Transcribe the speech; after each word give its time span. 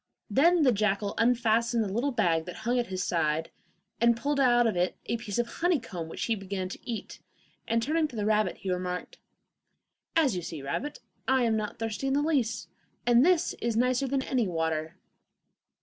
Then 0.31 0.63
the 0.63 0.71
jackal 0.71 1.13
unfastened 1.19 1.83
the 1.83 1.93
little 1.93 2.09
bag 2.11 2.45
that 2.45 2.55
hung 2.65 2.79
at 2.79 2.87
his 2.87 3.03
side, 3.03 3.51
and 3.99 4.17
pulled 4.17 4.39
out 4.39 4.65
of 4.65 4.75
it 4.75 4.97
a 5.05 5.17
piece 5.17 5.37
of 5.37 5.45
honeycomb 5.47 6.09
which 6.09 6.25
he 6.25 6.33
began 6.33 6.69
to 6.69 6.79
eat, 6.89 7.19
and 7.67 7.83
turning 7.83 8.07
to 8.07 8.15
the 8.15 8.25
rabbit 8.25 8.57
he 8.57 8.71
remarked: 8.71 9.19
'As 10.15 10.35
you 10.35 10.41
see, 10.41 10.63
rabbit, 10.63 11.01
I 11.27 11.43
am 11.43 11.55
not 11.55 11.77
thirsty 11.77 12.07
in 12.07 12.13
the 12.13 12.23
least, 12.23 12.67
and 13.05 13.23
this 13.23 13.53
is 13.61 13.77
nicer 13.77 14.07
than 14.07 14.23
any 14.23 14.47
water. 14.47 14.95